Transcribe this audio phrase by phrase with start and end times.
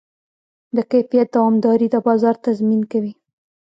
[0.75, 3.13] د کیفیت دوامداري د بازار تضمین کوي.